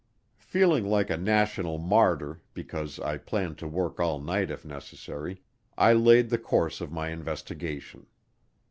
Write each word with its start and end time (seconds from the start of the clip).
Feeling 0.39 0.83
like 0.83 1.11
a 1.11 1.15
national 1.17 1.77
martyr 1.77 2.41
because 2.55 2.99
I 2.99 3.17
planned 3.17 3.59
to 3.59 3.67
work 3.67 3.99
all 3.99 4.19
night 4.19 4.49
if 4.49 4.65
necessary, 4.65 5.43
I 5.77 5.93
laid 5.93 6.31
the 6.31 6.39
course 6.39 6.81
of 6.81 6.91
my 6.91 7.09
investigation. 7.09 8.07